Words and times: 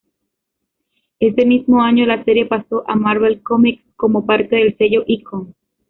Ese 1.19 1.45
mismo 1.45 1.83
año, 1.83 2.07
la 2.07 2.23
serie 2.23 2.47
pasó 2.47 2.83
a 2.89 2.95
Marvel 2.95 3.43
Comics 3.43 3.83
como 3.95 4.25
parte 4.25 4.55
del 4.55 4.75
sello 4.75 5.03
Icon. 5.05 5.53